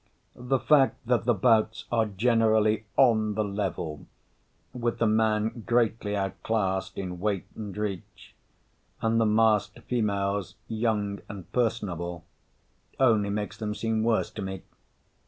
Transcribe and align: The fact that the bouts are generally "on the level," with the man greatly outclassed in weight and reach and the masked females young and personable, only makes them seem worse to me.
The 0.35 0.57
fact 0.57 1.05
that 1.05 1.25
the 1.25 1.33
bouts 1.35 1.85
are 1.91 2.07
generally 2.07 2.85
"on 2.97 3.35
the 3.35 3.43
level," 3.43 4.07
with 4.73 4.97
the 4.97 5.05
man 5.05 5.61
greatly 5.67 6.15
outclassed 6.15 6.97
in 6.97 7.19
weight 7.19 7.45
and 7.55 7.77
reach 7.77 8.33
and 8.99 9.21
the 9.21 9.27
masked 9.27 9.77
females 9.81 10.55
young 10.67 11.19
and 11.29 11.51
personable, 11.51 12.25
only 12.99 13.29
makes 13.29 13.57
them 13.57 13.75
seem 13.75 14.01
worse 14.01 14.31
to 14.31 14.41
me. 14.41 14.63